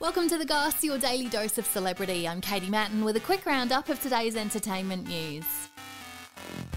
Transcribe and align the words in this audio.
Welcome 0.00 0.30
to 0.30 0.38
The 0.38 0.46
Goss, 0.46 0.82
your 0.82 0.96
daily 0.96 1.28
dose 1.28 1.58
of 1.58 1.66
celebrity. 1.66 2.26
I'm 2.26 2.40
Katie 2.40 2.70
Mattin 2.70 3.04
with 3.04 3.16
a 3.16 3.20
quick 3.20 3.44
roundup 3.44 3.90
of 3.90 4.00
today's 4.00 4.34
entertainment 4.34 5.06
news. 5.06 5.44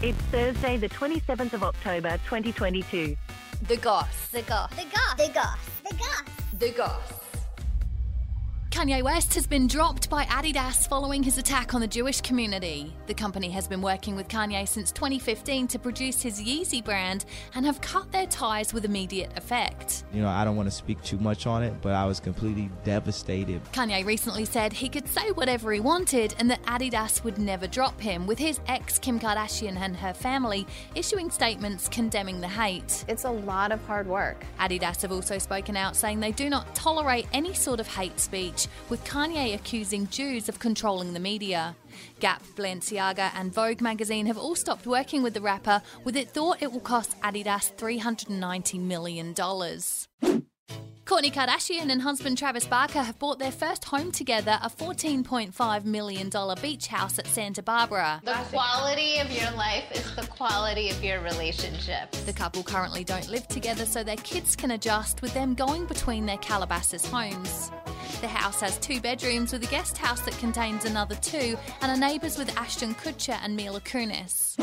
It's 0.02 0.18
Thursday, 0.24 0.76
the 0.76 0.90
27th 0.90 1.54
of 1.54 1.64
October, 1.64 2.18
2022. 2.26 3.16
The 3.66 3.78
Goss. 3.78 4.28
The 4.28 4.42
goss. 4.42 4.72
The 4.72 4.84
goss. 4.84 5.16
The 5.16 5.32
goss. 5.34 5.58
The 5.90 5.96
goss. 5.96 6.24
The 6.60 6.72
Goss. 6.72 7.23
Kanye 8.74 9.04
West 9.04 9.36
has 9.36 9.46
been 9.46 9.68
dropped 9.68 10.10
by 10.10 10.26
Adidas 10.26 10.88
following 10.90 11.22
his 11.22 11.38
attack 11.38 11.76
on 11.76 11.80
the 11.80 11.88
Jewish 11.88 12.22
community. 12.22 12.92
The 13.06 13.14
company 13.14 13.52
has 13.52 13.68
been 13.68 13.84
working 13.84 14.16
with 14.16 14.28
Kanye 14.28 14.68
since 14.68 14.92
2015 14.92 15.68
to 15.68 15.78
produce 15.78 16.24
his 16.24 16.42
Yeezy 16.42 16.84
brand 16.84 17.26
and 17.54 17.68
have 17.68 17.80
cut 17.82 18.12
their 18.12 18.26
ties 18.26 18.74
with 18.74 18.84
immediate 18.84 19.32
effect. 19.38 20.06
You 20.12 20.24
know, 20.24 20.28
I 20.28 20.44
don't 20.44 20.56
want 20.56 20.68
to 20.70 20.76
speak 20.76 21.02
too 21.04 21.20
much 21.20 21.46
on 21.46 21.62
it, 21.62 21.72
but 21.84 21.94
I 21.94 22.06
was 22.06 22.20
completely 22.20 22.72
devastated. 22.84 23.64
Kanye 23.74 24.04
recently 24.04 24.44
said 24.44 24.74
he 24.74 24.90
could 24.90 25.08
say 25.08 25.30
whatever 25.30 25.72
he 25.72 25.80
wanted 25.80 26.34
and 26.40 26.50
that 26.50 26.64
Adidas 26.64 27.24
would 27.24 27.38
never 27.38 27.68
drop 27.68 28.02
him, 28.02 28.26
with 28.26 28.40
his 28.40 28.60
ex 28.68 28.98
Kim 28.98 29.20
Kardashian 29.20 29.78
and 29.78 29.96
her 29.96 30.16
family 30.16 30.66
issuing 30.96 31.30
statements 31.30 31.88
condemning 31.90 32.42
the 32.42 32.48
hate. 32.48 33.06
It's 33.08 33.26
a 33.26 33.32
lot 33.32 33.72
of 33.72 33.86
hard 33.86 34.08
work. 34.08 34.44
Adidas 34.60 35.04
have 35.04 35.12
also 35.12 35.38
spoken 35.38 35.78
out 35.78 35.96
saying 35.96 36.20
they 36.20 36.32
do 36.32 36.50
not 36.50 36.74
tolerate 36.74 37.28
any 37.34 37.54
sort 37.54 37.80
of 37.80 37.88
hate 37.88 38.20
speech, 38.20 38.63
with 38.90 39.04
Kanye 39.06 39.56
accusing 39.56 40.08
Jews 40.08 40.50
of 40.50 40.60
controlling 40.60 41.14
the 41.14 41.20
media. 41.20 41.76
Gap, 42.20 42.44
Balenciaga, 42.56 43.32
and 43.36 43.54
Vogue 43.54 43.82
magazine 43.82 44.26
have 44.26 44.38
all 44.38 44.56
stopped 44.56 44.86
working 44.86 45.24
with 45.24 45.34
the 45.34 45.42
rapper, 45.42 45.82
with 46.04 46.16
it 46.16 46.30
thought 46.30 46.62
it 46.62 46.72
will 46.72 46.80
cost 46.80 47.20
Adidas 47.22 47.74
$390 47.76 48.80
million. 48.80 49.34
Kourtney 51.06 51.34
Kardashian 51.34 51.92
and 51.92 52.02
husband 52.02 52.38
Travis 52.38 52.66
Barker 52.66 53.04
have 53.04 53.20
bought 53.20 53.38
their 53.38 53.52
first 53.52 53.84
home 53.84 54.10
together, 54.10 54.58
a 54.64 54.70
$14.5 54.70 55.84
million 55.84 56.32
beach 56.62 56.88
house 56.88 57.20
at 57.20 57.28
Santa 57.28 57.62
Barbara. 57.62 58.22
The 58.24 58.34
quality 58.50 59.18
of 59.20 59.30
your 59.30 59.52
life 59.52 59.92
is 59.94 60.16
the 60.16 60.26
quality 60.28 60.90
of 60.90 61.04
your 61.04 61.20
relationship. 61.20 62.10
The 62.26 62.32
couple 62.32 62.64
currently 62.64 63.04
don't 63.04 63.28
live 63.30 63.48
together, 63.50 63.86
so 63.86 64.02
their 64.02 64.16
kids 64.16 64.56
can 64.56 64.72
adjust 64.72 65.22
with 65.22 65.34
them 65.34 65.56
going 65.56 65.86
between 65.86 66.26
their 66.26 66.38
Calabasas 66.38 67.06
homes. 67.06 67.70
The 68.24 68.30
house 68.30 68.62
has 68.62 68.78
two 68.78 69.02
bedrooms 69.02 69.52
with 69.52 69.66
a 69.66 69.68
guest 69.68 69.98
house 69.98 70.22
that 70.22 70.38
contains 70.38 70.86
another 70.86 71.16
two, 71.16 71.58
and 71.82 71.92
are 71.92 71.98
neighbours 71.98 72.38
with 72.38 72.58
Ashton 72.58 72.96
Kutcher 72.96 73.38
and 73.44 73.54
Mila 73.54 73.82
Kunis. 73.82 74.58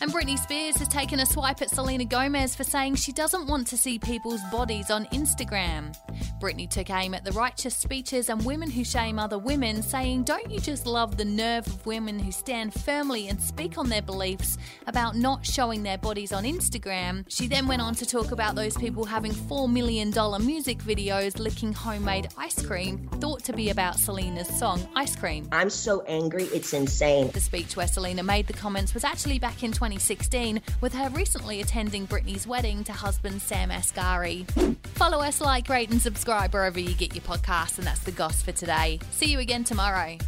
And 0.00 0.12
Britney 0.12 0.36
Spears 0.36 0.76
has 0.78 0.88
taken 0.88 1.20
a 1.20 1.26
swipe 1.26 1.62
at 1.62 1.70
Selena 1.70 2.04
Gomez 2.04 2.56
for 2.56 2.64
saying 2.64 2.96
she 2.96 3.12
doesn't 3.12 3.46
want 3.46 3.68
to 3.68 3.76
see 3.76 4.00
people's 4.00 4.40
bodies 4.50 4.90
on 4.90 5.04
Instagram. 5.12 5.94
Britney 6.40 6.68
took 6.70 6.90
aim 6.90 7.14
at 7.14 7.24
the 7.24 7.32
righteous 7.32 7.76
speeches 7.76 8.28
and 8.28 8.44
women 8.44 8.70
who 8.70 8.84
shame 8.84 9.18
other 9.18 9.38
women, 9.38 9.82
saying, 9.82 10.24
Don't 10.24 10.50
you 10.50 10.60
just 10.60 10.86
love 10.86 11.16
the 11.16 11.24
nerve 11.24 11.66
of 11.66 11.84
women 11.84 12.18
who 12.18 12.30
stand 12.30 12.72
firmly 12.72 13.28
and 13.28 13.40
speak 13.40 13.76
on 13.78 13.88
their 13.88 14.02
beliefs 14.02 14.56
about 14.86 15.16
not 15.16 15.44
showing 15.44 15.82
their 15.82 15.98
bodies 15.98 16.32
on 16.32 16.44
Instagram? 16.44 17.24
She 17.28 17.48
then 17.48 17.66
went 17.66 17.82
on 17.82 17.94
to 17.96 18.06
talk 18.06 18.30
about 18.30 18.54
those 18.54 18.76
people 18.76 19.04
having 19.04 19.32
$4 19.32 19.70
million 19.70 20.10
music 20.44 20.78
videos 20.78 21.38
licking 21.38 21.72
homemade 21.72 22.28
ice 22.36 22.64
cream, 22.64 23.08
thought 23.20 23.42
to 23.44 23.52
be 23.52 23.70
about 23.70 23.96
Selena's 23.96 24.48
song 24.48 24.86
Ice 24.94 25.16
Cream. 25.16 25.48
I'm 25.52 25.70
so 25.70 26.02
angry, 26.02 26.44
it's 26.44 26.72
insane. 26.72 27.30
The 27.32 27.40
speech 27.40 27.76
where 27.76 27.88
Selena 27.88 28.22
made 28.22 28.46
the 28.46 28.52
comments 28.52 28.94
was 28.94 29.04
actually 29.04 29.38
back 29.38 29.62
in 29.62 29.72
2016, 29.72 30.60
with 30.80 30.94
her 30.94 31.08
recently 31.10 31.60
attending 31.60 32.06
Britney's 32.06 32.46
wedding 32.46 32.84
to 32.84 32.92
husband 32.92 33.42
Sam 33.42 33.70
Asghari. 33.70 34.48
Follow 34.94 35.18
us, 35.18 35.40
like, 35.40 35.68
rate, 35.68 35.90
and 35.90 36.00
subscribe 36.28 36.52
wherever 36.52 36.78
you 36.78 36.92
get 36.92 37.14
your 37.14 37.22
podcasts, 37.24 37.78
and 37.78 37.86
that's 37.86 38.00
the 38.00 38.12
goss 38.12 38.42
for 38.42 38.52
today. 38.52 39.00
See 39.12 39.32
you 39.32 39.38
again 39.38 39.64
tomorrow. 39.64 40.18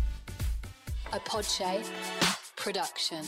A 1.12 1.20
Podshape 1.20 1.84
production. 2.56 3.22